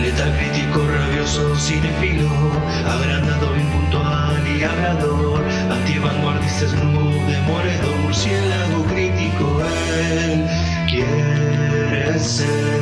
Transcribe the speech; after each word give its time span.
Letal 0.00 0.36
crítico, 0.36 0.86
rabioso, 0.86 1.56
cinefilo, 1.56 2.28
agrandado, 2.86 3.56
impuntual 3.56 4.46
y 4.46 4.62
hablador, 4.62 5.42
antivanguardista, 5.70 6.68
snoop, 6.68 7.26
demoledor, 7.26 7.96
murciélago 8.02 8.84
crítico, 8.84 9.62
él 10.10 10.46
quiere 10.88 12.18
ser. 12.18 12.74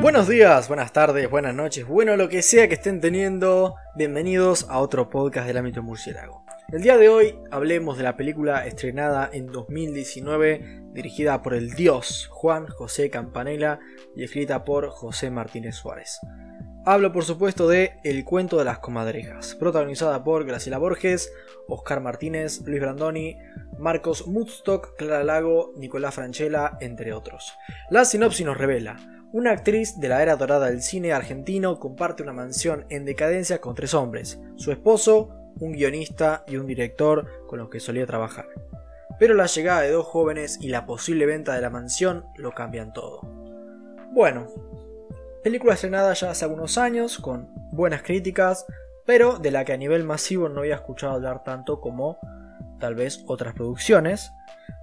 Buenos 0.00 0.26
días, 0.26 0.66
buenas 0.66 0.92
tardes, 0.92 1.30
buenas 1.30 1.54
noches, 1.54 1.86
bueno 1.86 2.16
lo 2.16 2.28
que 2.28 2.42
sea 2.42 2.68
que 2.68 2.74
estén 2.74 3.00
teniendo, 3.00 3.76
bienvenidos 3.94 4.66
a 4.68 4.78
otro 4.78 5.10
podcast 5.10 5.46
del 5.46 5.58
ámbito 5.58 5.82
murciélago. 5.82 6.49
El 6.72 6.82
día 6.82 6.96
de 6.96 7.08
hoy 7.08 7.36
hablemos 7.50 7.96
de 7.96 8.04
la 8.04 8.16
película 8.16 8.64
estrenada 8.64 9.28
en 9.32 9.48
2019, 9.48 10.84
dirigida 10.92 11.42
por 11.42 11.54
el 11.54 11.72
dios 11.72 12.28
Juan 12.30 12.68
José 12.68 13.10
Campanella 13.10 13.80
y 14.14 14.22
escrita 14.22 14.64
por 14.64 14.88
José 14.90 15.30
Martínez 15.32 15.74
Suárez. 15.74 16.20
Hablo 16.86 17.12
por 17.12 17.24
supuesto 17.24 17.66
de 17.66 17.94
El 18.04 18.24
cuento 18.24 18.56
de 18.56 18.64
las 18.64 18.78
comadrejas, 18.78 19.56
protagonizada 19.56 20.22
por 20.22 20.44
Graciela 20.44 20.78
Borges, 20.78 21.32
Oscar 21.66 22.00
Martínez, 22.00 22.60
Luis 22.64 22.80
Brandoni, 22.80 23.36
Marcos 23.76 24.28
Mudstock, 24.28 24.96
Clara 24.96 25.24
Lago, 25.24 25.72
Nicolás 25.76 26.14
Franchella, 26.14 26.78
entre 26.80 27.12
otros. 27.12 27.52
La 27.90 28.04
sinopsis 28.04 28.46
nos 28.46 28.56
revela. 28.56 28.96
Una 29.32 29.50
actriz 29.50 29.98
de 29.98 30.08
la 30.08 30.22
era 30.22 30.36
dorada 30.36 30.70
del 30.70 30.82
cine 30.82 31.12
argentino 31.12 31.80
comparte 31.80 32.22
una 32.22 32.32
mansión 32.32 32.86
en 32.90 33.04
decadencia 33.04 33.60
con 33.60 33.74
tres 33.74 33.92
hombres, 33.92 34.40
su 34.56 34.70
esposo, 34.70 35.39
un 35.58 35.72
guionista 35.72 36.44
y 36.46 36.56
un 36.56 36.66
director 36.66 37.46
con 37.46 37.58
los 37.58 37.68
que 37.68 37.80
solía 37.80 38.06
trabajar. 38.06 38.46
Pero 39.18 39.34
la 39.34 39.46
llegada 39.46 39.82
de 39.82 39.90
dos 39.90 40.06
jóvenes 40.06 40.58
y 40.60 40.68
la 40.68 40.86
posible 40.86 41.26
venta 41.26 41.54
de 41.54 41.60
la 41.60 41.70
mansión 41.70 42.24
lo 42.36 42.52
cambian 42.52 42.92
todo. 42.92 43.20
Bueno, 44.12 44.46
película 45.42 45.74
estrenada 45.74 46.12
ya 46.14 46.30
hace 46.30 46.44
algunos 46.44 46.78
años, 46.78 47.18
con 47.18 47.48
buenas 47.70 48.02
críticas, 48.02 48.66
pero 49.04 49.38
de 49.38 49.50
la 49.50 49.64
que 49.64 49.72
a 49.72 49.76
nivel 49.76 50.04
masivo 50.04 50.48
no 50.48 50.60
había 50.60 50.76
escuchado 50.76 51.14
hablar 51.14 51.42
tanto 51.44 51.80
como 51.80 52.18
tal 52.78 52.94
vez 52.94 53.22
otras 53.26 53.54
producciones. 53.54 54.32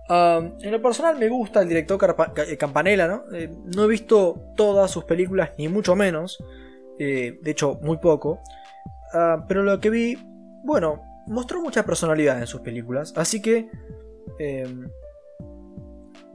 en 0.09 0.71
lo 0.71 0.81
personal 0.81 1.17
me 1.17 1.29
gusta 1.29 1.61
el 1.61 1.69
director 1.69 2.15
eh, 2.47 2.57
Campanella, 2.57 3.07
¿no? 3.07 3.23
Eh, 3.33 3.49
no 3.75 3.83
he 3.83 3.87
visto 3.87 4.51
todas 4.55 4.91
sus 4.91 5.03
películas, 5.03 5.51
ni 5.57 5.67
mucho 5.67 5.95
menos, 5.95 6.37
eh, 6.99 7.39
de 7.41 7.51
hecho 7.51 7.79
muy 7.81 7.97
poco, 7.97 8.39
pero 9.47 9.63
lo 9.63 9.79
que 9.79 9.89
vi 9.89 10.17
bueno, 10.67 11.01
mostró 11.27 11.61
mucha 11.61 11.83
personalidad 11.83 12.39
en 12.39 12.45
sus 12.45 12.59
películas, 12.59 13.13
así 13.15 13.41
que 13.41 13.69
em, 14.37 14.89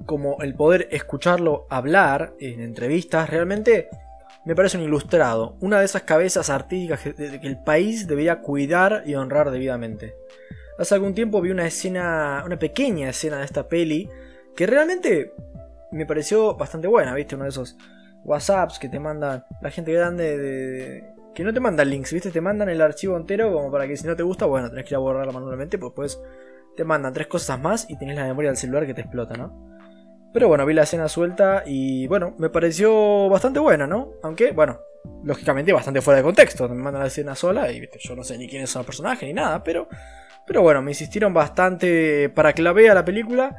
como 0.07 0.39
el 0.41 0.55
poder 0.55 0.89
escucharlo 0.91 1.67
hablar 1.69 2.33
en 2.41 2.63
entrevistas, 2.63 3.29
realmente 3.29 3.91
me 4.47 4.55
parece 4.57 4.79
un 4.79 4.85
ilustrado, 4.85 5.57
una 5.61 5.79
de 5.79 5.85
esas 5.85 6.03
cabezas 6.05 6.49
artísticas 6.49 7.01
que, 7.01 7.41
el 7.43 7.63
país 7.63 8.07
debía 8.07 8.41
cuidar 8.41 9.03
y 9.05 9.17
honrar 9.17 9.51
debidamente. 9.51 10.17
Hace 10.79 10.95
algún 10.95 11.15
tiempo 11.15 11.43
vi 11.43 11.51
una 11.51 11.67
escena, 11.67 12.43
una 12.47 12.59
pequeña 12.59 13.11
escena 13.11 13.39
de 13.39 13.45
esta 13.45 13.69
peli, 13.69 14.09
que 14.57 14.67
realmente 14.67 15.35
me 15.91 16.07
pareció 16.07 16.57
bastante 16.57 16.89
buena, 16.89 17.15
¿viste? 17.15 17.35
Uno 17.35 17.45
de 17.45 17.51
esos 17.51 17.77
WhatsApps 18.25 18.79
que 18.79 18.89
te 18.89 18.99
mandan 18.99 19.45
la 19.61 19.71
gente 19.71 19.93
grande 19.93 20.39
de, 20.39 21.12
que 21.35 21.45
no 21.45 21.53
te 21.53 21.61
mandan 21.61 21.89
links, 21.89 22.13
¿viste? 22.13 22.31
Te 22.31 22.41
mandan 22.41 22.69
el 22.69 22.81
archivo 22.81 23.17
entero 23.17 23.53
como 23.53 23.71
para 23.71 23.87
que 23.87 23.97
si 23.97 24.07
no 24.07 24.17
te 24.17 24.23
gusta, 24.23 24.47
bueno, 24.47 24.69
tenés 24.69 24.85
que 24.85 24.95
ir 24.95 24.99
a 24.99 25.33
manualmente, 25.33 25.79
pues 25.79 25.91
después 25.91 26.23
te 26.77 26.85
mandan 26.85 27.13
tres 27.13 27.27
cosas 27.27 27.61
más 27.61 27.89
y 27.89 27.99
tenés 27.99 28.17
la 28.17 28.25
memoria 28.25 28.51
del 28.51 28.57
celular 28.57 28.87
que 28.87 28.95
te 28.95 29.03
explota, 29.03 29.35
¿no? 29.35 29.73
Pero 30.33 30.49
bueno, 30.49 30.65
vi 30.65 30.75
la 30.75 30.83
escena 30.83 31.09
suelta 31.09 31.63
y 31.67 32.07
bueno, 32.07 32.35
me 32.39 32.49
pareció 32.49 33.29
bastante 33.29 33.61
buena, 33.61 33.87
¿no? 33.87 34.15
Aunque, 34.23 34.53
bueno, 34.53 34.79
lógicamente 35.25 35.73
bastante 35.73 36.01
fuera 36.01 36.19
de 36.19 36.25
contexto. 36.25 36.69
Me 36.69 36.75
mandan 36.75 37.03
la 37.03 37.09
escena 37.09 37.35
sola 37.35 37.71
y 37.71 37.81
¿viste? 37.81 37.99
yo 38.01 38.17
no 38.17 38.25
sé 38.25 38.39
ni 38.39 38.49
quiénes 38.49 38.71
son 38.71 38.81
los 38.81 38.87
personajes 38.87 39.27
ni 39.27 39.35
nada, 39.35 39.63
pero, 39.63 39.89
pero 40.47 40.63
bueno, 40.63 40.81
me 40.81 40.93
insistieron 40.93 41.35
bastante 41.35 42.31
para 42.31 42.55
que 42.55 42.63
la 42.63 42.73
vea 42.73 42.95
la 42.95 43.05
película. 43.05 43.57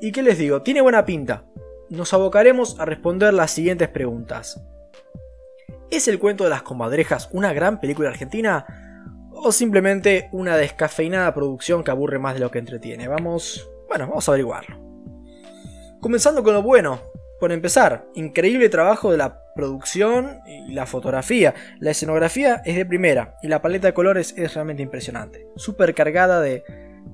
¿Y 0.00 0.12
qué 0.12 0.22
les 0.22 0.36
digo? 0.36 0.62
Tiene 0.62 0.82
buena 0.82 1.06
pinta. 1.06 1.44
Nos 1.88 2.12
abocaremos 2.12 2.78
a 2.78 2.84
responder 2.84 3.32
las 3.32 3.50
siguientes 3.50 3.88
preguntas. 3.88 4.62
¿Es 5.90 6.08
el 6.08 6.18
cuento 6.18 6.44
de 6.44 6.50
las 6.50 6.62
comadrejas 6.62 7.28
una 7.32 7.52
gran 7.52 7.80
película 7.80 8.08
argentina? 8.08 8.66
¿O 9.30 9.52
simplemente 9.52 10.28
una 10.32 10.56
descafeinada 10.56 11.32
producción 11.34 11.84
que 11.84 11.90
aburre 11.90 12.18
más 12.18 12.34
de 12.34 12.40
lo 12.40 12.50
que 12.50 12.58
entretiene? 12.58 13.06
Vamos. 13.06 13.68
Bueno, 13.88 14.08
vamos 14.08 14.28
a 14.28 14.32
averiguarlo. 14.32 14.78
Comenzando 16.00 16.42
con 16.42 16.54
lo 16.54 16.62
bueno. 16.62 17.00
Por 17.38 17.52
empezar, 17.52 18.06
increíble 18.14 18.70
trabajo 18.70 19.12
de 19.12 19.18
la 19.18 19.42
producción 19.54 20.40
y 20.46 20.72
la 20.72 20.86
fotografía. 20.86 21.54
La 21.80 21.90
escenografía 21.90 22.62
es 22.64 22.76
de 22.76 22.86
primera 22.86 23.36
y 23.42 23.48
la 23.48 23.60
paleta 23.60 23.88
de 23.88 23.94
colores 23.94 24.32
es 24.38 24.54
realmente 24.54 24.82
impresionante. 24.82 25.46
Súper 25.54 25.94
cargada 25.94 26.40
de, 26.40 26.64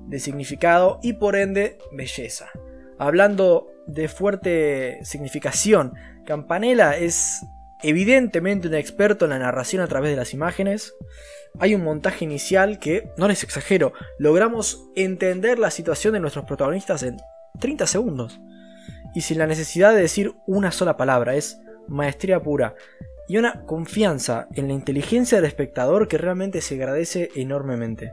de 0.06 0.21
significado 0.21 1.00
y 1.03 1.15
por 1.15 1.34
ende 1.34 1.78
belleza. 1.91 2.50
Hablando 2.99 3.66
de 3.89 4.06
fuerte 4.06 5.00
significación, 5.03 5.94
Campanella 6.25 6.97
es 6.97 7.44
evidentemente 7.82 8.69
un 8.69 8.75
experto 8.75 9.25
en 9.25 9.31
la 9.31 9.38
narración 9.38 9.82
a 9.82 9.87
través 9.87 10.10
de 10.10 10.16
las 10.16 10.34
imágenes. 10.34 10.94
Hay 11.59 11.75
un 11.75 11.84
montaje 11.84 12.25
inicial 12.25 12.78
que, 12.78 13.10
no 13.16 13.28
les 13.28 13.43
exagero, 13.43 13.93
logramos 14.19 14.88
entender 14.97 15.59
la 15.59 15.70
situación 15.70 16.15
de 16.15 16.21
nuestros 16.21 16.44
protagonistas 16.44 17.03
en 17.03 17.19
30 17.60 17.87
segundos. 17.87 18.41
Y 19.15 19.22
sin 19.22 19.38
la 19.38 19.47
necesidad 19.47 19.92
de 19.92 20.00
decir 20.00 20.34
una 20.47 20.72
sola 20.72 20.97
palabra, 20.97 21.34
es 21.34 21.60
maestría 21.88 22.41
pura. 22.41 22.75
Y 23.28 23.37
una 23.37 23.65
confianza 23.66 24.48
en 24.54 24.69
la 24.69 24.75
inteligencia 24.75 25.38
del 25.38 25.44
espectador 25.47 26.09
que 26.09 26.19
realmente 26.19 26.60
se 26.60 26.75
agradece 26.75 27.31
enormemente. 27.34 28.12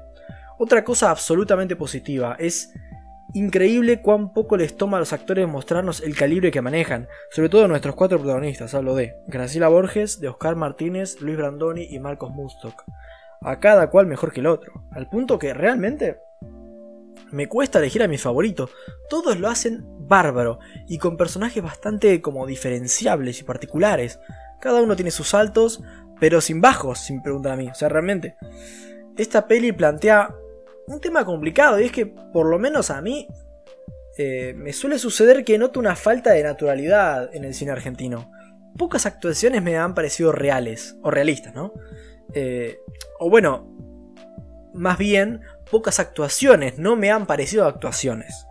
Otra 0.58 0.84
cosa 0.84 1.10
absolutamente 1.10 1.78
positiva 1.78 2.36
es 2.38 2.74
Increíble 3.34 4.02
cuán 4.02 4.34
poco 4.34 4.58
les 4.58 4.76
toma 4.76 4.98
a 4.98 5.00
los 5.02 5.14
actores 5.14 5.48
mostrarnos 5.48 6.02
el 6.02 6.16
calibre 6.16 6.52
que 6.52 6.62
manejan, 6.62 7.08
sobre 7.30 7.50
todo 7.50 7.68
nuestros 7.68 7.96
cuatro 7.96 8.18
protagonistas, 8.18 8.74
hablo 8.74 8.96
de 8.96 9.14
Graciela 9.28 9.68
Borges, 9.68 10.20
de 10.20 10.30
Oscar 10.30 10.56
Martínez, 10.56 11.22
Luis 11.22 11.38
Brandoni 11.38 11.88
y 11.92 12.00
Marcos 12.00 12.32
Mustock. 12.32 12.84
A 13.42 13.60
cada 13.60 13.90
cual 13.92 14.08
mejor 14.08 14.34
que 14.34 14.40
el 14.40 14.48
otro, 14.48 14.84
al 14.92 15.08
punto 15.10 15.38
que 15.38 15.54
realmente 15.54 16.18
me 17.32 17.48
cuesta 17.48 17.80
elegir 17.80 18.02
a 18.02 18.08
mi 18.08 18.18
favorito. 18.18 18.70
Todos 19.10 19.40
lo 19.40 19.48
hacen 19.48 19.86
bárbaro 20.00 20.60
y 20.88 20.98
con 20.98 21.16
personajes 21.16 21.62
bastante 21.62 22.22
como 22.22 22.48
diferenciables 22.48 23.40
y 23.40 23.44
particulares. 23.44 24.20
Cada 24.60 24.82
uno 24.82 24.96
tiene 24.96 25.12
sus 25.12 25.30
saltos, 25.30 25.84
pero 26.20 26.42
sin 26.42 26.62
bajos, 26.62 27.00
si 27.00 27.14
me 27.14 27.22
preguntan 27.22 27.54
a 27.54 27.58
mí. 27.58 27.70
O 27.70 27.76
sea, 27.76 27.90
realmente. 27.90 28.36
Esta 29.16 29.48
peli 29.48 29.72
plantea 29.72 30.34
un 30.90 31.00
tema 31.00 31.24
complicado 31.24 31.80
y 31.80 31.86
es 31.86 31.92
que 31.92 32.06
por 32.08 32.48
lo 32.48 32.60
menos 32.60 32.90
a 32.90 33.02
mí 33.02 33.28
eh, 34.18 34.54
me 34.58 34.74
suele 34.74 35.00
suceder 35.00 35.46
que 35.46 35.58
noto 35.58 35.80
una 35.80 35.96
falta 35.96 36.32
de 36.32 36.44
naturalidad 36.44 37.34
en 37.34 37.46
el 37.46 37.54
cine 37.54 37.72
argentino. 37.72 38.32
Pocas 38.78 39.06
actuaciones 39.06 39.62
me 39.62 39.78
han 39.78 39.94
parecido 39.94 40.32
reales 40.32 40.98
o 41.04 41.12
realistas, 41.12 41.54
¿no? 41.54 41.74
Eh, 42.34 42.80
o 43.20 43.30
bueno, 43.30 43.72
más 44.74 44.98
bien, 44.98 45.42
pocas 45.70 46.00
actuaciones 46.00 46.78
no 46.78 46.96
me 46.96 47.12
han 47.12 47.28
parecido 47.28 47.66
actuaciones. 47.66 48.46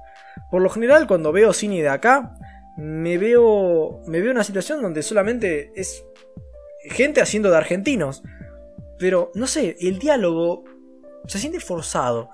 Por 0.51 0.63
lo 0.63 0.71
general, 0.71 1.07
cuando 1.07 1.33
veo 1.33 1.53
cine 1.53 1.83
de 1.83 1.89
acá, 1.89 2.35
me 2.77 3.19
veo, 3.19 4.01
me 4.07 4.21
veo 4.21 4.31
una 4.31 4.45
situación 4.45 4.81
donde 4.81 5.03
solamente 5.03 5.73
es 5.75 6.05
gente 6.83 7.21
haciendo 7.21 7.51
de 7.51 7.57
argentinos. 7.57 8.23
Pero, 8.99 9.31
no 9.35 9.47
sé, 9.47 9.77
el 9.81 9.99
diálogo 9.99 10.65
se 11.27 11.39
siente 11.39 11.61
forzado. 11.61 12.31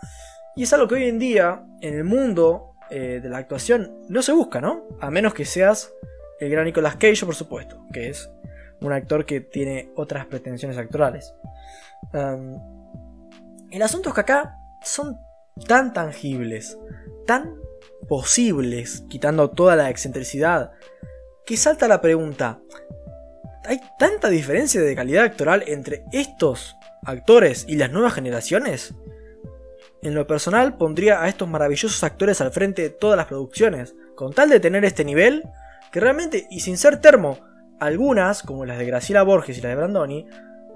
Y 0.56 0.64
es 0.64 0.72
algo 0.72 0.86
que 0.88 0.96
hoy 0.96 1.04
en 1.04 1.18
día, 1.18 1.64
en 1.80 1.94
el 1.94 2.04
mundo 2.04 2.72
eh, 2.90 3.20
de 3.22 3.28
la 3.28 3.38
actuación, 3.38 3.98
no 4.08 4.22
se 4.22 4.32
busca, 4.32 4.60
¿no? 4.60 4.84
A 5.00 5.10
menos 5.10 5.34
que 5.34 5.44
seas 5.44 5.92
el 6.40 6.50
gran 6.50 6.64
Nicolas 6.64 6.96
Cage, 6.96 7.24
por 7.24 7.34
supuesto, 7.34 7.84
que 7.92 8.08
es 8.08 8.30
un 8.80 8.92
actor 8.92 9.24
que 9.24 9.40
tiene 9.40 9.90
otras 9.96 10.26
pretensiones 10.26 10.78
actorales. 10.78 11.34
el 12.12 13.82
asunto 13.82 14.10
es 14.10 14.14
que 14.14 14.20
acá 14.20 14.56
son 14.82 15.18
tan 15.66 15.92
tangibles, 15.92 16.78
tan 17.26 17.54
posibles, 18.08 19.04
quitando 19.08 19.50
toda 19.50 19.76
la 19.76 19.90
excentricidad, 19.90 20.72
que 21.46 21.56
salta 21.56 21.88
la 21.88 22.00
pregunta, 22.00 22.60
¿hay 23.64 23.80
tanta 23.98 24.28
diferencia 24.28 24.80
de 24.80 24.94
calidad 24.94 25.24
actoral 25.24 25.64
entre 25.66 26.04
estos 26.12 26.76
actores 27.04 27.64
y 27.68 27.76
las 27.76 27.90
nuevas 27.90 28.14
generaciones? 28.14 28.94
En 30.02 30.14
lo 30.14 30.26
personal 30.26 30.76
pondría 30.76 31.22
a 31.22 31.28
estos 31.28 31.48
maravillosos 31.48 32.04
actores 32.04 32.40
al 32.40 32.52
frente 32.52 32.82
de 32.82 32.90
todas 32.90 33.16
las 33.16 33.26
producciones, 33.26 33.94
con 34.14 34.32
tal 34.32 34.50
de 34.50 34.60
tener 34.60 34.84
este 34.84 35.04
nivel, 35.04 35.44
que 35.90 36.00
realmente, 36.00 36.46
y 36.50 36.60
sin 36.60 36.76
ser 36.76 37.00
termo, 37.00 37.38
algunas, 37.80 38.42
como 38.42 38.66
las 38.66 38.78
de 38.78 38.86
Graciela 38.86 39.22
Borges 39.22 39.58
y 39.58 39.60
las 39.60 39.70
de 39.70 39.76
Brandoni, 39.76 40.26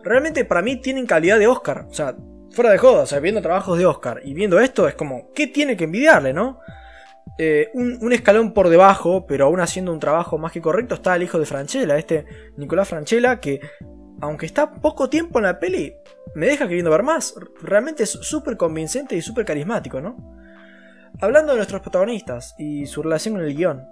realmente 0.02 0.44
para 0.44 0.62
mí 0.62 0.76
tienen 0.76 1.06
calidad 1.06 1.38
de 1.38 1.46
Oscar. 1.46 1.86
O 1.90 1.94
sea, 1.94 2.16
fuera 2.52 2.70
de 2.70 2.78
joda, 2.78 3.02
o 3.02 3.06
sea, 3.06 3.20
viendo 3.20 3.42
trabajos 3.42 3.78
de 3.78 3.86
Oscar 3.86 4.20
y 4.24 4.34
viendo 4.34 4.58
esto 4.60 4.88
es 4.88 4.94
como, 4.94 5.30
¿qué 5.34 5.46
tiene 5.46 5.76
que 5.76 5.84
envidiarle, 5.84 6.32
no? 6.32 6.60
Eh, 7.36 7.70
un, 7.74 8.12
escalón 8.12 8.52
por 8.52 8.68
debajo, 8.68 9.26
pero 9.26 9.46
aún 9.46 9.60
haciendo 9.60 9.92
un 9.92 10.00
trabajo 10.00 10.38
más 10.38 10.52
que 10.52 10.60
correcto, 10.60 10.94
está 10.94 11.14
el 11.14 11.22
hijo 11.22 11.38
de 11.38 11.46
Franchella, 11.46 11.98
este 11.98 12.24
Nicolás 12.56 12.88
Franchella, 12.88 13.38
que 13.38 13.60
aunque 14.20 14.46
está 14.46 14.72
poco 14.72 15.08
tiempo 15.08 15.38
en 15.38 15.44
la 15.44 15.58
peli, 15.58 15.94
me 16.34 16.46
deja 16.46 16.66
queriendo 16.66 16.90
ver 16.90 17.02
más. 17.02 17.34
Realmente 17.62 18.02
es 18.02 18.10
súper 18.10 18.56
convincente 18.56 19.14
y 19.14 19.22
súper 19.22 19.44
carismático, 19.44 20.00
¿no? 20.00 20.16
Hablando 21.20 21.52
de 21.52 21.58
nuestros 21.58 21.80
protagonistas 21.80 22.54
y 22.58 22.86
su 22.86 23.02
relación 23.02 23.34
con 23.34 23.44
el 23.44 23.54
guion, 23.54 23.86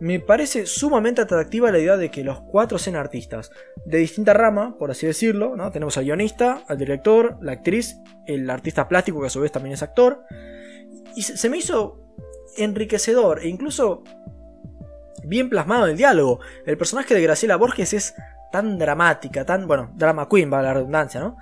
me 0.00 0.20
parece 0.20 0.64
sumamente 0.64 1.20
atractiva 1.20 1.70
la 1.70 1.78
idea 1.78 1.96
de 1.96 2.10
que 2.10 2.24
los 2.24 2.40
cuatro 2.40 2.78
sean 2.78 2.96
artistas, 2.96 3.50
de 3.84 3.98
distinta 3.98 4.32
rama, 4.32 4.76
por 4.78 4.90
así 4.90 5.06
decirlo, 5.06 5.56
¿no? 5.56 5.70
Tenemos 5.70 5.98
al 5.98 6.04
guionista, 6.04 6.62
al 6.68 6.78
director, 6.78 7.36
la 7.42 7.52
actriz, 7.52 8.00
el 8.26 8.48
artista 8.48 8.88
plástico 8.88 9.20
que 9.20 9.26
a 9.26 9.30
su 9.30 9.40
vez 9.40 9.52
también 9.52 9.74
es 9.74 9.82
actor, 9.82 10.24
y 11.14 11.22
se 11.22 11.50
me 11.50 11.58
hizo 11.58 12.07
enriquecedor 12.58 13.40
e 13.40 13.48
incluso 13.48 14.02
bien 15.24 15.48
plasmado 15.48 15.84
en 15.84 15.92
el 15.92 15.96
diálogo. 15.96 16.40
El 16.66 16.78
personaje 16.78 17.14
de 17.14 17.22
Graciela 17.22 17.56
Borges 17.56 17.92
es 17.92 18.14
tan 18.50 18.78
dramática, 18.78 19.44
tan, 19.44 19.66
bueno, 19.66 19.90
drama 19.94 20.28
queen, 20.28 20.52
va 20.52 20.62
la 20.62 20.74
redundancia, 20.74 21.20
¿no? 21.20 21.36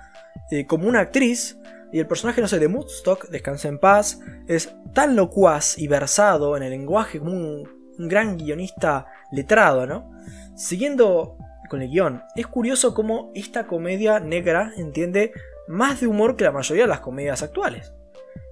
Eh, 0.51 0.65
como 0.65 0.87
una 0.87 1.01
actriz, 1.01 1.57
y 1.91 1.99
el 1.99 2.07
personaje, 2.07 2.41
no 2.41 2.47
sé, 2.47 2.59
de 2.59 2.67
Moodstock, 2.67 3.29
Descansa 3.29 3.69
en 3.69 3.79
paz, 3.79 4.19
es 4.47 4.75
tan 4.93 5.15
locuaz 5.15 5.77
y 5.77 5.87
versado 5.87 6.57
en 6.57 6.63
el 6.63 6.71
lenguaje 6.71 7.19
como 7.19 7.31
un, 7.31 7.77
gran 7.99 8.37
guionista 8.37 9.07
letrado, 9.31 9.87
¿no? 9.87 10.11
Siguiendo 10.55 11.35
con 11.67 11.81
el 11.81 11.89
guion, 11.89 12.21
es 12.35 12.45
curioso 12.45 12.93
cómo 12.93 13.31
esta 13.33 13.65
comedia 13.65 14.19
negra 14.19 14.71
entiende 14.77 15.31
más 15.67 15.99
de 15.99 16.05
humor 16.05 16.35
que 16.35 16.43
la 16.43 16.51
mayoría 16.51 16.83
de 16.83 16.89
las 16.89 16.99
comedias 16.99 17.41
actuales. 17.41 17.93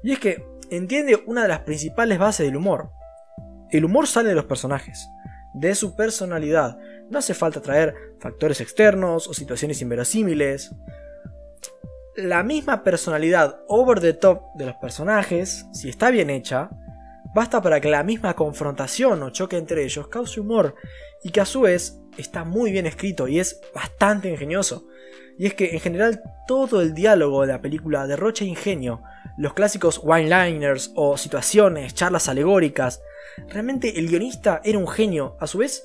Y 0.01 0.13
es 0.13 0.19
que 0.19 0.43
entiende 0.71 1.23
una 1.25 1.43
de 1.43 1.47
las 1.47 1.59
principales 1.61 2.19
bases 2.19 2.45
del 2.45 2.57
humor. 2.57 2.91
El 3.71 3.85
humor 3.85 4.07
sale 4.07 4.29
de 4.29 4.35
los 4.35 4.45
personajes, 4.45 5.07
de 5.53 5.75
su 5.75 5.95
personalidad. 5.95 6.77
No 7.09 7.19
hace 7.19 7.33
falta 7.33 7.61
traer 7.61 7.95
factores 8.19 8.61
externos 8.61 9.27
o 9.27 9.33
situaciones 9.33 9.81
inverosímiles 9.81 10.71
la 12.17 12.43
misma 12.43 12.83
personalidad 12.83 13.59
over 13.67 13.99
the 13.99 14.13
top 14.13 14.53
de 14.55 14.65
los 14.65 14.75
personajes, 14.75 15.65
si 15.73 15.89
está 15.89 16.09
bien 16.09 16.29
hecha, 16.29 16.69
basta 17.33 17.61
para 17.61 17.81
que 17.81 17.89
la 17.89 18.03
misma 18.03 18.35
confrontación 18.35 19.21
o 19.23 19.31
choque 19.31 19.57
entre 19.57 19.83
ellos 19.83 20.07
cause 20.07 20.39
humor 20.39 20.75
y 21.23 21.31
que 21.31 21.41
a 21.41 21.45
su 21.45 21.61
vez 21.61 21.99
está 22.17 22.45
muy 22.45 22.71
bien 22.71 22.85
escrito 22.85 23.27
y 23.27 23.39
es 23.39 23.59
bastante 23.73 24.29
ingenioso. 24.29 24.87
Y 25.37 25.47
es 25.47 25.53
que 25.53 25.73
en 25.73 25.81
general 25.81 26.21
todo 26.47 26.81
el 26.81 26.93
diálogo 26.93 27.41
de 27.41 27.47
la 27.47 27.61
película 27.61 28.07
derrocha 28.07 28.45
ingenio, 28.45 29.01
los 29.37 29.53
clásicos 29.53 30.01
wine-liners 30.03 30.91
o 30.95 31.17
situaciones, 31.17 31.93
charlas 31.93 32.29
alegóricas. 32.29 33.01
Realmente 33.49 33.99
el 33.99 34.07
guionista 34.07 34.61
era 34.63 34.77
un 34.77 34.87
genio, 34.87 35.35
a 35.39 35.47
su 35.47 35.57
vez 35.57 35.81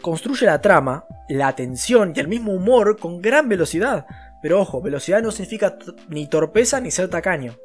construye 0.00 0.46
la 0.46 0.60
trama, 0.60 1.04
la 1.28 1.48
atención 1.48 2.12
y 2.14 2.20
el 2.20 2.28
mismo 2.28 2.52
humor 2.52 2.98
con 2.98 3.20
gran 3.20 3.48
velocidad, 3.48 4.06
pero 4.42 4.60
ojo, 4.60 4.80
velocidad 4.80 5.22
no 5.22 5.30
significa 5.30 5.76
ni 6.08 6.26
torpeza 6.26 6.80
ni 6.80 6.90
ser 6.90 7.08
tacaño. 7.08 7.56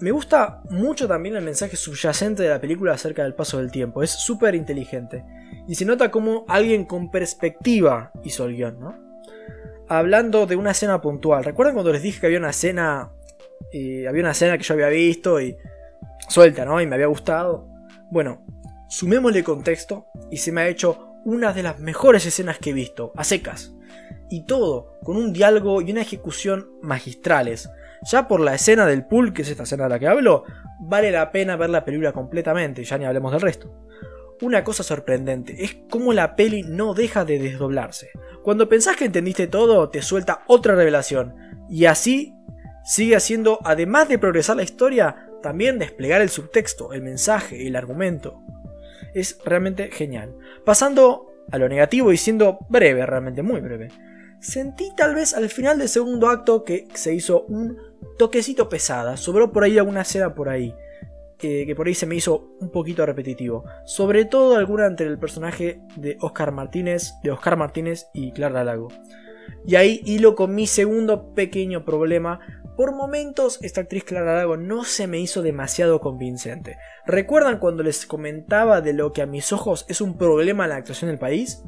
Me 0.00 0.10
gusta 0.12 0.62
mucho 0.70 1.08
también 1.08 1.34
el 1.34 1.44
mensaje 1.44 1.76
subyacente 1.76 2.44
de 2.44 2.50
la 2.50 2.60
película 2.60 2.92
acerca 2.92 3.24
del 3.24 3.34
paso 3.34 3.58
del 3.58 3.72
tiempo. 3.72 4.02
Es 4.02 4.10
súper 4.10 4.54
inteligente. 4.54 5.24
Y 5.66 5.74
se 5.74 5.84
nota 5.84 6.10
como 6.10 6.44
alguien 6.46 6.84
con 6.84 7.10
perspectiva 7.10 8.12
hizo 8.22 8.44
el 8.44 8.54
guion, 8.54 8.78
¿no? 8.78 9.01
Hablando 9.94 10.46
de 10.46 10.56
una 10.56 10.70
escena 10.70 11.00
puntual. 11.02 11.44
¿Recuerdan 11.44 11.74
cuando 11.74 11.92
les 11.92 12.02
dije 12.02 12.20
que 12.20 12.26
había 12.26 12.38
una 12.38 12.50
escena... 12.50 13.12
Había 13.72 14.22
una 14.22 14.30
escena 14.30 14.56
que 14.56 14.64
yo 14.64 14.74
había 14.74 14.88
visto 14.88 15.40
y... 15.40 15.56
Suelta, 16.28 16.64
¿no? 16.64 16.80
Y 16.80 16.86
me 16.86 16.94
había 16.94 17.08
gustado. 17.08 17.68
Bueno, 18.10 18.42
sumémosle 18.88 19.44
contexto 19.44 20.06
y 20.30 20.38
se 20.38 20.50
me 20.50 20.62
ha 20.62 20.68
hecho 20.68 21.16
una 21.24 21.52
de 21.52 21.62
las 21.62 21.78
mejores 21.78 22.24
escenas 22.24 22.58
que 22.58 22.70
he 22.70 22.72
visto. 22.72 23.12
A 23.16 23.24
secas 23.24 23.74
y 24.30 24.46
todo 24.46 24.98
con 25.02 25.18
un 25.18 25.34
diálogo 25.34 25.82
y 25.82 25.92
una 25.92 26.00
ejecución 26.00 26.70
magistrales. 26.80 27.68
Ya 28.10 28.26
por 28.28 28.40
la 28.40 28.54
escena 28.54 28.86
del 28.86 29.04
pool, 29.04 29.34
que 29.34 29.42
es 29.42 29.50
esta 29.50 29.64
escena 29.64 29.84
de 29.84 29.90
la 29.90 29.98
que 29.98 30.08
hablo, 30.08 30.44
vale 30.80 31.10
la 31.10 31.30
pena 31.30 31.56
ver 31.56 31.68
la 31.68 31.84
película 31.84 32.12
completamente, 32.12 32.82
ya 32.82 32.96
ni 32.96 33.04
hablemos 33.04 33.30
del 33.30 33.42
resto. 33.42 33.86
Una 34.42 34.62
cosa 34.64 34.82
sorprendente 34.82 35.64
es 35.64 35.76
cómo 35.88 36.12
la 36.12 36.36
peli 36.36 36.62
no 36.62 36.92
deja 36.92 37.24
de 37.24 37.38
desdoblarse. 37.38 38.10
Cuando 38.42 38.68
pensás 38.68 38.96
que 38.96 39.06
entendiste 39.06 39.46
todo, 39.46 39.88
te 39.88 40.02
suelta 40.02 40.42
otra 40.46 40.74
revelación. 40.74 41.34
Y 41.70 41.86
así 41.86 42.34
sigue 42.84 43.16
haciendo, 43.16 43.60
además 43.64 44.08
de 44.08 44.18
progresar 44.18 44.56
la 44.56 44.64
historia, 44.64 45.28
también 45.42 45.78
desplegar 45.78 46.20
el 46.20 46.28
subtexto, 46.28 46.92
el 46.92 47.02
mensaje, 47.02 47.66
el 47.66 47.76
argumento. 47.76 48.42
Es 49.14 49.38
realmente 49.44 49.90
genial. 49.90 50.34
Pasando 50.64 51.32
a 51.50 51.56
lo 51.56 51.68
negativo 51.68 52.12
y 52.12 52.18
siendo 52.18 52.58
breve, 52.68 53.06
realmente 53.06 53.42
muy 53.42 53.60
breve 53.60 53.88
sentí 54.42 54.92
tal 54.96 55.14
vez 55.14 55.34
al 55.34 55.48
final 55.48 55.78
del 55.78 55.88
segundo 55.88 56.28
acto 56.28 56.64
que 56.64 56.88
se 56.94 57.14
hizo 57.14 57.44
un 57.44 57.78
toquecito 58.18 58.68
pesada. 58.68 59.16
Sobró 59.16 59.52
por 59.52 59.64
ahí 59.64 59.78
alguna 59.78 60.02
escena 60.02 60.34
por 60.34 60.48
ahí. 60.48 60.74
Que 61.42 61.74
por 61.76 61.88
ahí 61.88 61.94
se 61.94 62.06
me 62.06 62.14
hizo 62.14 62.54
un 62.60 62.70
poquito 62.70 63.04
repetitivo. 63.04 63.64
Sobre 63.84 64.24
todo 64.24 64.56
alguna 64.56 64.86
entre 64.86 65.08
el 65.08 65.18
personaje 65.18 65.80
de 65.96 66.16
Oscar 66.20 66.52
Martínez, 66.52 67.14
de 67.24 67.32
Oscar 67.32 67.56
Martínez 67.56 68.06
y 68.14 68.30
Clara 68.30 68.62
Lago. 68.62 68.88
Y 69.66 69.74
ahí 69.74 70.00
hilo 70.04 70.36
con 70.36 70.54
mi 70.54 70.68
segundo 70.68 71.34
pequeño 71.34 71.84
problema. 71.84 72.38
Por 72.76 72.94
momentos 72.94 73.58
esta 73.62 73.80
actriz 73.80 74.04
Clara 74.04 74.36
Lago 74.36 74.56
no 74.56 74.84
se 74.84 75.08
me 75.08 75.18
hizo 75.18 75.42
demasiado 75.42 76.00
convincente. 76.00 76.78
¿Recuerdan 77.06 77.58
cuando 77.58 77.82
les 77.82 78.06
comentaba 78.06 78.80
de 78.80 78.92
lo 78.92 79.12
que 79.12 79.22
a 79.22 79.26
mis 79.26 79.52
ojos 79.52 79.84
es 79.88 80.00
un 80.00 80.16
problema 80.16 80.64
en 80.64 80.70
la 80.70 80.76
actuación 80.76 81.10
del 81.10 81.18
país? 81.18 81.64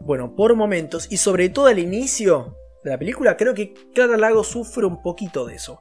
Bueno, 0.00 0.34
por 0.36 0.54
momentos, 0.54 1.06
y 1.10 1.16
sobre 1.16 1.48
todo 1.48 1.66
al 1.66 1.78
inicio 1.78 2.56
de 2.84 2.90
la 2.90 2.98
película, 2.98 3.36
creo 3.36 3.54
que 3.54 3.72
Clara 3.94 4.16
Lago 4.16 4.44
sufre 4.44 4.86
un 4.86 5.02
poquito 5.02 5.46
de 5.46 5.54
eso. 5.54 5.80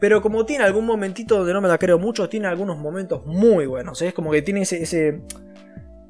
Pero 0.00 0.22
como 0.22 0.46
tiene 0.46 0.64
algún 0.64 0.86
momentito 0.86 1.38
donde 1.38 1.52
no 1.52 1.60
me 1.60 1.68
la 1.68 1.78
creo 1.78 1.98
mucho, 1.98 2.28
tiene 2.28 2.46
algunos 2.46 2.78
momentos 2.78 3.26
muy 3.26 3.66
buenos. 3.66 4.00
¿eh? 4.02 4.08
Es 4.08 4.14
como 4.14 4.30
que 4.30 4.42
tiene 4.42 4.62
ese, 4.62 5.22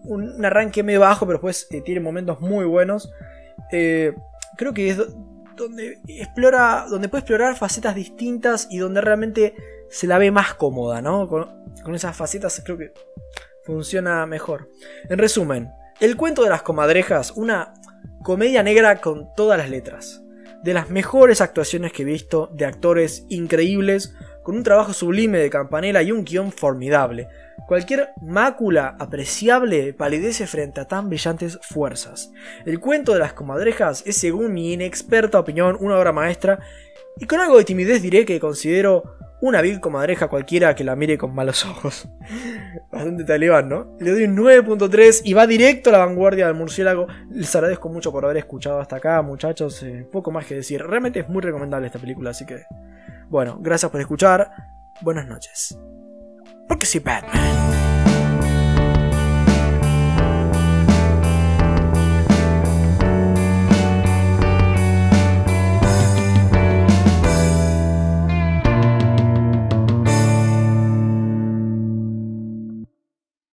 un 0.05 0.45
arranque 0.45 0.83
medio 0.83 1.01
bajo, 1.01 1.27
pero 1.27 1.39
después 1.39 1.67
eh, 1.71 1.81
tiene 1.81 2.01
momentos 2.01 2.41
muy 2.41 2.65
buenos. 2.65 3.11
Eh, 3.73 4.15
creo 4.57 4.75
que 4.75 4.91
es 4.91 4.99
donde 5.57 5.99
explora, 6.07 6.87
donde 6.89 7.09
puede 7.09 7.21
explorar 7.21 7.57
facetas 7.57 7.95
distintas 7.95 8.69
y 8.71 8.79
donde 8.79 9.01
realmente 9.01 9.55
se 9.89 10.07
la 10.07 10.19
ve 10.19 10.31
más 10.31 10.55
cómoda, 10.55 11.01
¿no? 11.01 11.29
con 11.29 11.95
esas 11.95 12.15
facetas 12.15 12.61
creo 12.65 12.77
que 12.77 12.93
funciona 13.65 14.27
mejor. 14.27 14.69
En 15.09 15.19
resumen, 15.19 15.71
el 16.01 16.17
cuento 16.17 16.43
de 16.43 16.51
las 16.51 16.63
comadrejas, 16.63 17.33
una 17.33 17.75
comedia 18.23 18.63
negra 18.63 19.01
con 19.01 19.35
todas 19.35 19.59
las 19.59 19.71
letras. 19.71 20.23
De 20.63 20.75
las 20.75 20.91
mejores 20.91 21.41
actuaciones 21.41 21.93
que 21.93 22.03
he 22.03 22.05
visto, 22.05 22.51
de 22.53 22.67
actores 22.67 23.25
increíbles, 23.29 24.15
con 24.43 24.57
un 24.57 24.63
trabajo 24.63 24.93
sublime 24.93 25.39
de 25.39 25.51
campanela 25.51 26.03
y 26.03 26.11
un 26.11 26.25
guion 26.25 26.53
formidable. 26.53 27.29
Cualquier 27.67 28.11
mácula 28.23 28.97
apreciable 28.99 29.93
palidece 29.93 30.47
frente 30.47 30.81
a 30.81 30.89
tan 30.89 31.09
brillantes 31.09 31.59
fuerzas. 31.63 32.33
El 32.65 32.81
cuento 32.81 33.13
de 33.13 33.19
las 33.19 33.35
comadrejas 33.35 34.03
es, 34.07 34.17
según 34.17 34.55
mi 34.55 34.73
inexperta 34.73 35.39
opinión, 35.39 35.77
una 35.81 35.99
obra 35.99 36.13
maestra, 36.13 36.61
y 37.19 37.27
con 37.27 37.41
algo 37.41 37.59
de 37.59 37.65
timidez 37.65 38.01
diré 38.01 38.25
que 38.25 38.41
considero 38.41 39.18
una 39.41 39.61
vil 39.63 39.81
comadreja 39.81 40.29
cualquiera 40.29 40.75
que 40.75 40.85
la 40.85 40.97
mire 40.97 41.17
con 41.17 41.35
malos 41.35 41.65
ojos. 41.65 42.09
Bastante 42.93 43.25
talibán, 43.25 43.69
¿no? 43.69 43.97
Le 44.01 44.11
doy 44.11 44.25
un 44.25 44.37
9.3 44.37 45.23
y 45.25 45.33
va 45.33 45.47
directo 45.47 45.91
a 45.91 45.93
la 45.93 45.99
vanguardia 45.99 46.47
del 46.47 46.57
murciélago. 46.57 47.07
Les 47.31 47.55
agradezco 47.55 47.89
mucho 47.89 48.13
por 48.13 48.25
haber 48.25 48.39
escuchado 48.39 48.81
hasta 48.81 48.97
acá, 48.97 49.23
muchachos. 49.23 49.83
Eh, 49.83 50.07
poco 50.11 50.31
más 50.31 50.47
que 50.47 50.57
decir. 50.57 50.83
Realmente 50.83 51.21
es 51.21 51.29
muy 51.29 51.43
recomendable 51.43 51.87
esta 51.87 51.99
película, 51.99 52.31
así 52.31 52.45
que... 52.47 52.65
Bueno, 53.29 53.59
gracias 53.61 53.91
por 53.91 54.01
escuchar. 54.01 54.51
Buenas 55.01 55.27
noches. 55.27 55.79
Porque 56.67 56.87
soy 56.87 57.01
Batman. 57.01 57.88